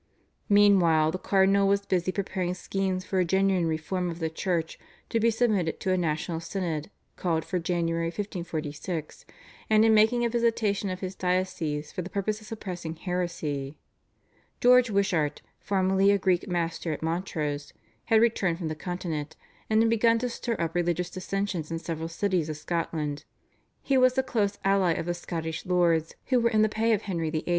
Meanwhile 0.49 1.11
the 1.11 1.19
cardinal 1.19 1.67
was 1.67 1.85
busy 1.85 2.11
preparing 2.11 2.55
schemes 2.55 3.05
for 3.05 3.19
a 3.19 3.23
genuine 3.23 3.67
reform 3.67 4.09
of 4.09 4.17
the 4.17 4.31
Church 4.31 4.79
to 5.09 5.19
be 5.19 5.29
submitted 5.29 5.79
to 5.81 5.91
a 5.91 5.95
national 5.97 6.39
synod 6.39 6.89
called 7.17 7.45
for 7.45 7.59
January 7.59 8.07
1546, 8.07 9.27
and 9.69 9.85
in 9.85 9.93
making 9.93 10.25
a 10.25 10.29
visitation 10.29 10.89
of 10.89 11.01
his 11.01 11.13
diocese 11.13 11.91
for 11.91 12.01
the 12.01 12.09
purpose 12.09 12.41
of 12.41 12.47
suppressing 12.47 12.95
heresy. 12.95 13.77
George 14.59 14.89
Wishart, 14.89 15.43
formerly 15.59 16.09
a 16.09 16.17
Greek 16.17 16.47
master 16.47 16.91
at 16.91 17.03
Montrose, 17.03 17.71
had 18.05 18.21
returned 18.21 18.57
from 18.57 18.69
the 18.69 18.73
Continent, 18.73 19.35
and 19.69 19.83
had 19.83 19.89
begun 19.91 20.17
to 20.17 20.29
stir 20.29 20.55
up 20.57 20.73
religious 20.73 21.11
dissension 21.11 21.63
in 21.69 21.77
several 21.77 22.09
cities 22.09 22.49
of 22.49 22.57
Scotland. 22.57 23.23
He 23.83 23.99
was 23.99 24.13
the 24.13 24.23
close 24.23 24.57
ally 24.65 24.93
of 24.93 25.05
the 25.05 25.13
Scottish 25.13 25.63
lords 25.63 26.15
who 26.29 26.39
were 26.39 26.49
in 26.49 26.63
the 26.63 26.69
pay 26.69 26.91
of 26.93 27.03
Henry 27.03 27.29
VIII. 27.29 27.45